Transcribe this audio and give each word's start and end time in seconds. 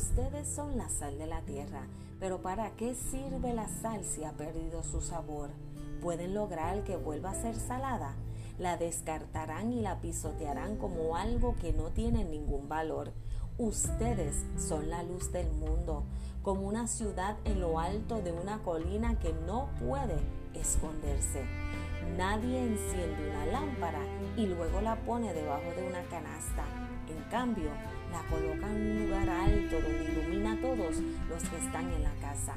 Ustedes 0.00 0.48
son 0.48 0.78
la 0.78 0.88
sal 0.88 1.18
de 1.18 1.26
la 1.26 1.42
tierra, 1.42 1.82
pero 2.18 2.40
¿para 2.40 2.70
qué 2.70 2.94
sirve 2.94 3.52
la 3.52 3.68
sal 3.68 4.02
si 4.02 4.24
ha 4.24 4.32
perdido 4.32 4.82
su 4.82 5.02
sabor? 5.02 5.50
¿Pueden 6.00 6.32
lograr 6.32 6.84
que 6.84 6.96
vuelva 6.96 7.32
a 7.32 7.34
ser 7.42 7.54
salada? 7.54 8.14
La 8.58 8.78
descartarán 8.78 9.74
y 9.74 9.82
la 9.82 10.00
pisotearán 10.00 10.78
como 10.78 11.16
algo 11.16 11.54
que 11.60 11.74
no 11.74 11.90
tiene 11.90 12.24
ningún 12.24 12.66
valor. 12.66 13.12
Ustedes 13.58 14.46
son 14.56 14.88
la 14.88 15.02
luz 15.02 15.32
del 15.32 15.52
mundo, 15.52 16.04
como 16.42 16.66
una 16.66 16.88
ciudad 16.88 17.36
en 17.44 17.60
lo 17.60 17.78
alto 17.78 18.22
de 18.22 18.32
una 18.32 18.62
colina 18.62 19.18
que 19.18 19.34
no 19.46 19.68
puede 19.86 20.18
esconderse. 20.54 21.44
Nadie 22.16 22.62
enciende 22.62 23.30
una 23.30 23.46
lámpara 23.46 24.00
y 24.36 24.46
luego 24.46 24.80
la 24.80 24.96
pone 24.96 25.32
debajo 25.32 25.70
de 25.76 25.86
una 25.86 26.02
canasta. 26.04 26.64
En 27.08 27.22
cambio, 27.30 27.70
la 28.10 28.22
coloca 28.28 28.68
en 28.68 28.90
un 28.90 29.04
lugar 29.04 29.28
alto 29.28 29.80
donde 29.80 30.12
ilumina 30.12 30.52
a 30.52 30.60
todos 30.60 30.96
los 31.28 31.42
que 31.48 31.56
están 31.56 31.90
en 31.92 32.02
la 32.02 32.14
casa. 32.20 32.54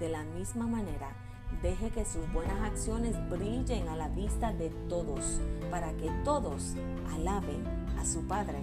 De 0.00 0.08
la 0.08 0.22
misma 0.24 0.66
manera, 0.66 1.10
deje 1.62 1.90
que 1.90 2.04
sus 2.04 2.30
buenas 2.32 2.60
acciones 2.62 3.16
brillen 3.30 3.88
a 3.88 3.96
la 3.96 4.08
vista 4.08 4.52
de 4.52 4.70
todos, 4.88 5.40
para 5.70 5.92
que 5.92 6.10
todos 6.24 6.74
alaben 7.12 7.64
a 7.98 8.04
su 8.04 8.26
Padre 8.26 8.58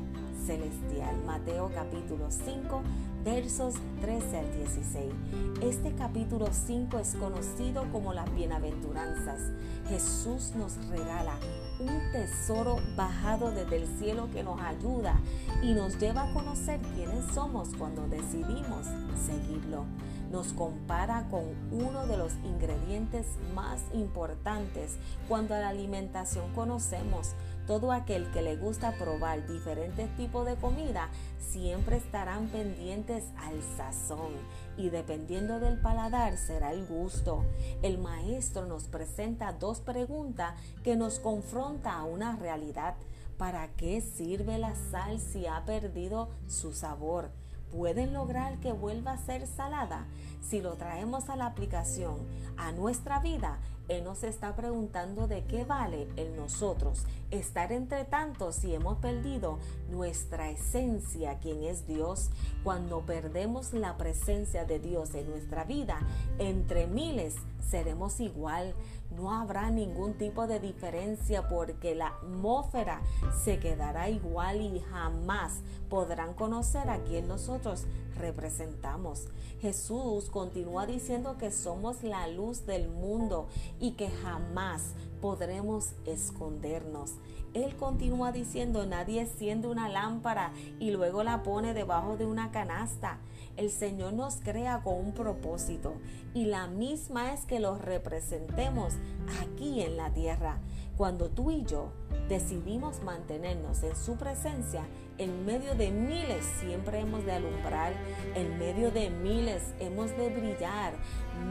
Celestial. 0.45 1.23
Mateo 1.26 1.71
capítulo 1.73 2.29
5, 2.29 2.81
versos 3.23 3.76
13 4.02 4.38
al 4.38 4.58
16. 4.58 5.13
Este 5.62 5.94
capítulo 5.94 6.48
5 6.52 7.00
es 7.00 7.16
conocido 7.16 7.90
como 7.91 8.13
las 8.13 8.34
bienaventuranzas. 8.36 9.40
Jesús 9.88 10.52
nos 10.55 10.76
regala 10.88 11.36
un 11.80 12.12
tesoro 12.12 12.77
bajado 12.98 13.52
desde 13.52 13.77
el 13.77 13.88
cielo 13.98 14.30
que 14.34 14.44
nos 14.44 14.60
ayuda 14.60 15.20
y 15.62 15.74
nos 15.74 15.98
lleva 15.99 16.24
a 16.24 16.34
conocer 16.34 16.82
quiénes 16.96 17.26
somos 17.34 17.70
cuando 17.77 18.07
decidimos 18.07 18.88
seguirlo. 19.26 19.85
Nos 20.30 20.52
compara 20.52 21.27
con 21.30 21.43
uno 21.71 22.08
de 22.08 22.18
los 22.18 22.34
ingredientes 22.43 23.27
más 23.54 23.82
importantes 23.93 24.98
cuando 25.30 25.54
a 25.54 25.60
la 25.60 25.70
alimentación 25.70 26.52
conocemos 26.54 27.35
todo 27.65 27.91
aquel 27.91 28.29
que 28.31 28.41
le 28.41 28.55
gusta 28.55 28.93
probar 28.97 29.47
diferentes 29.47 30.09
tipos 30.17 30.45
de 30.45 30.55
comida 30.55 31.09
siempre 31.39 31.97
estarán 31.97 32.47
pendientes 32.47 33.25
al 33.37 33.61
sazón 33.77 34.33
y 34.77 34.89
dependiendo 34.89 35.59
del 35.59 35.79
paladar 35.79 36.37
será 36.37 36.73
el 36.73 36.85
gusto. 36.85 37.43
El 37.81 37.97
maestro 37.97 38.65
nos 38.65 38.85
presenta 38.85 39.53
dos 39.53 39.79
preguntas 39.79 40.55
que 40.84 40.95
nos 40.95 41.19
confronta 41.19 41.93
a 41.93 42.05
una 42.05 42.35
realidad. 42.35 42.95
¿Para 43.37 43.67
qué 43.75 44.01
sirve 44.01 44.57
la 44.57 44.75
sal 44.75 45.19
si 45.19 45.47
ha 45.47 45.63
perdido 45.65 46.29
su 46.47 46.73
sabor? 46.73 47.31
pueden 47.73 48.13
lograr 48.13 48.59
que 48.59 48.71
vuelva 48.71 49.13
a 49.13 49.17
ser 49.17 49.47
salada? 49.47 50.05
Si 50.41 50.61
lo 50.61 50.75
traemos 50.75 51.29
a 51.29 51.35
la 51.35 51.47
aplicación 51.47 52.19
a 52.55 52.71
nuestra 52.71 53.19
vida, 53.19 53.59
Él 53.89 54.03
nos 54.03 54.23
está 54.23 54.55
preguntando 54.55 55.27
de 55.27 55.43
qué 55.45 55.65
vale 55.65 56.07
el 56.15 56.35
nosotros 56.35 57.05
estar 57.31 57.71
entre 57.71 58.05
tantos 58.05 58.55
si 58.55 58.73
hemos 58.73 58.99
perdido 58.99 59.59
nuestra 59.90 60.49
esencia, 60.49 61.40
quien 61.40 61.63
es 61.63 61.87
Dios. 61.87 62.29
Cuando 62.63 63.01
perdemos 63.01 63.73
la 63.73 63.98
presencia 63.98 64.66
de 64.66 64.79
Dios 64.79 65.13
en 65.16 65.29
nuestra 65.29 65.63
vida, 65.63 66.00
entre 66.40 66.88
miles 66.88 67.35
seremos 67.69 68.19
igual. 68.19 68.73
No 69.16 69.34
habrá 69.34 69.69
ningún 69.69 70.13
tipo 70.13 70.47
de 70.47 70.59
diferencia 70.59 71.47
porque 71.47 71.95
la 71.95 72.07
atmósfera 72.07 73.01
se 73.44 73.59
quedará 73.59 74.09
igual 74.09 74.62
y 74.62 74.79
jamás 74.79 75.59
podrán 75.90 76.34
conocer 76.34 76.90
a 76.90 77.03
quien 77.03 77.28
nosotros 77.28 77.85
representamos. 78.18 79.28
Jesús 79.62 80.29
continúa 80.29 80.85
diciendo 80.85 81.38
que 81.38 81.52
somos 81.52 82.03
la 82.03 82.28
luz 82.28 82.66
del 82.66 82.90
mundo 82.90 83.47
y 83.79 83.91
que 83.91 84.09
jamás 84.09 84.94
podremos 85.22 85.94
escondernos. 86.06 87.13
Él 87.53 87.75
continúa 87.75 88.31
diciendo, 88.31 88.85
nadie 88.85 89.22
enciende 89.22 89.67
una 89.67 89.88
lámpara 89.88 90.51
y 90.79 90.91
luego 90.91 91.23
la 91.23 91.44
pone 91.44 91.73
debajo 91.73 92.17
de 92.17 92.25
una 92.25 92.51
canasta. 92.51 93.19
El 93.56 93.69
Señor 93.69 94.13
nos 94.13 94.38
crea 94.38 94.81
con 94.84 94.95
un 94.95 95.13
propósito 95.13 95.94
y 96.34 96.45
la 96.45 96.67
misma 96.67 97.34
es 97.34 97.45
que 97.45 97.59
los 97.59 97.79
representemos 97.79 98.94
aquí 99.41 99.81
en 99.81 99.97
la 99.97 100.11
tierra. 100.11 100.57
Cuando 100.98 101.30
tú 101.30 101.50
y 101.50 101.64
yo 101.64 101.92
decidimos 102.30 103.02
mantenernos 103.02 103.81
en 103.84 103.96
su 103.96 104.16
presencia, 104.16 104.86
en 105.18 105.46
medio 105.46 105.74
de 105.76 105.92
miles 105.92 106.46
siempre 106.59 107.00
hemos 107.00 107.26
de 107.26 107.31
alumbrar, 107.31 107.94
en 108.36 108.59
medio 108.59 108.92
de 108.92 109.09
miles 109.09 109.74
hemos 109.80 110.16
de 110.18 110.30
brillar, 110.30 110.94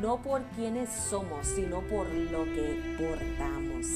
no 0.00 0.22
por 0.22 0.42
quienes 0.50 0.90
somos, 0.90 1.46
sino 1.46 1.80
por 1.88 2.06
lo 2.08 2.44
que 2.44 2.96
portamos. 2.98 3.86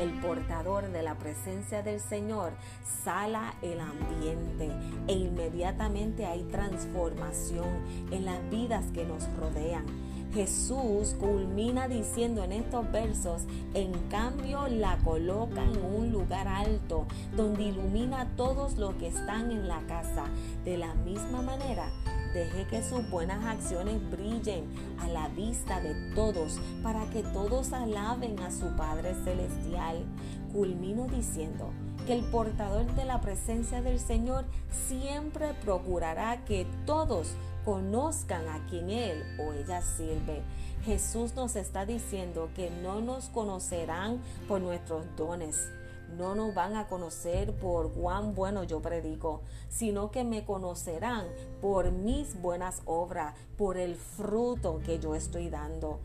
El 0.00 0.18
portador 0.20 0.90
de 0.90 1.02
la 1.02 1.14
presencia 1.16 1.82
del 1.82 2.00
Señor 2.00 2.52
sala 3.04 3.54
el 3.60 3.78
ambiente 3.80 4.70
e 5.06 5.12
inmediatamente 5.12 6.24
hay 6.24 6.42
transformación 6.44 7.68
en 8.10 8.24
las 8.24 8.48
vidas 8.48 8.86
que 8.94 9.04
nos 9.04 9.28
rodean. 9.36 9.84
Jesús 10.32 11.14
culmina 11.18 11.86
diciendo 11.86 12.42
en 12.44 12.52
estos 12.52 12.90
versos, 12.90 13.42
en 13.74 13.92
cambio 14.08 14.68
la 14.68 14.96
coloca 14.98 15.62
en 15.62 15.84
un 15.84 16.12
lugar 16.12 16.48
alto 16.48 17.06
donde 17.36 17.64
ilumina 17.64 18.22
a 18.22 18.36
todos 18.36 18.78
los 18.78 18.94
que 18.94 19.08
están 19.08 19.50
en 19.50 19.68
la 19.68 19.80
casa. 19.86 20.24
De 20.64 20.78
la 20.78 20.94
misma 20.94 21.42
manera, 21.42 21.90
Deje 22.32 22.64
que 22.66 22.82
sus 22.82 23.08
buenas 23.10 23.44
acciones 23.44 23.98
brillen 24.08 24.64
a 25.00 25.08
la 25.08 25.28
vista 25.28 25.80
de 25.80 25.94
todos 26.14 26.60
para 26.82 27.04
que 27.10 27.24
todos 27.24 27.72
alaben 27.72 28.38
a 28.38 28.52
su 28.52 28.76
Padre 28.76 29.14
Celestial. 29.24 30.04
Culmino 30.52 31.06
diciendo 31.08 31.70
que 32.06 32.12
el 32.12 32.24
portador 32.30 32.86
de 32.94 33.04
la 33.04 33.20
presencia 33.20 33.82
del 33.82 33.98
Señor 33.98 34.44
siempre 34.88 35.54
procurará 35.64 36.44
que 36.44 36.66
todos 36.86 37.32
conozcan 37.64 38.48
a 38.48 38.64
quien 38.68 38.90
Él 38.90 39.22
o 39.40 39.52
ella 39.52 39.82
sirve. 39.82 40.42
Jesús 40.84 41.34
nos 41.34 41.56
está 41.56 41.84
diciendo 41.84 42.48
que 42.54 42.70
no 42.70 43.00
nos 43.00 43.28
conocerán 43.28 44.20
por 44.46 44.60
nuestros 44.60 45.04
dones 45.16 45.68
no 46.16 46.34
nos 46.34 46.54
van 46.54 46.76
a 46.76 46.86
conocer 46.88 47.52
por 47.54 47.92
cuán 47.92 48.34
bueno 48.34 48.64
yo 48.64 48.80
predico, 48.80 49.42
sino 49.68 50.10
que 50.10 50.24
me 50.24 50.44
conocerán 50.44 51.26
por 51.60 51.90
mis 51.92 52.40
buenas 52.40 52.82
obras, 52.84 53.34
por 53.56 53.76
el 53.76 53.96
fruto 53.96 54.80
que 54.84 54.98
yo 54.98 55.14
estoy 55.14 55.48
dando. 55.48 56.00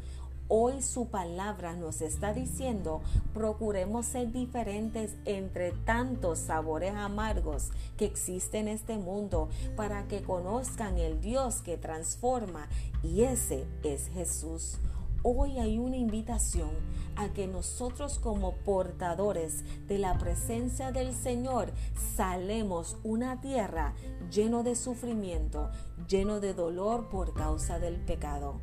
Hoy 0.48 0.84
su 0.84 1.08
palabra 1.08 1.76
nos 1.76 2.02
está 2.02 2.32
diciendo, 2.32 3.02
procuremos 3.34 4.06
ser 4.06 4.32
diferentes 4.32 5.16
entre 5.26 5.72
tantos 5.72 6.38
sabores 6.38 6.94
amargos 6.94 7.72
que 7.98 8.06
existen 8.06 8.68
en 8.68 8.76
este 8.76 8.98
mundo 8.98 9.50
para 9.76 10.08
que 10.08 10.22
conozcan 10.22 11.00
el 11.00 11.20
Dios 11.20 11.64
que 11.64 11.78
transforma 11.78 12.68
y 13.02 13.24
ese 13.24 13.66
es 13.82 14.08
Jesús 14.10 14.78
hoy 15.26 15.58
hay 15.58 15.80
una 15.80 15.98
invitación 15.98 16.70
a 17.16 17.30
que 17.30 17.48
nosotros 17.48 18.20
como 18.20 18.54
portadores 18.58 19.64
de 19.88 19.98
la 19.98 20.20
presencia 20.20 20.92
del 20.92 21.16
Señor 21.16 21.72
salemos 22.16 22.98
una 23.04 23.42
tierra 23.42 23.96
lleno 24.32 24.62
de 24.62 24.76
sufrimiento, 24.76 25.72
lleno 26.08 26.40
de 26.40 26.54
dolor 26.54 27.10
por 27.10 27.34
causa 27.34 27.80
del 27.80 27.96
pecado. 27.96 28.60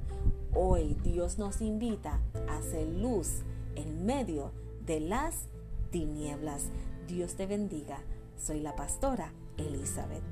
Hoy 0.54 0.96
Dios 1.02 1.36
nos 1.36 1.60
invita 1.60 2.20
a 2.48 2.58
hacer 2.58 2.86
luz 2.86 3.42
en 3.74 4.06
medio 4.06 4.52
de 4.86 5.00
las 5.00 5.46
tinieblas. 5.90 6.66
Dios 7.08 7.34
te 7.34 7.46
bendiga. 7.46 7.98
Soy 8.36 8.60
la 8.60 8.76
pastora 8.76 9.32
Elizabeth. 9.56 10.22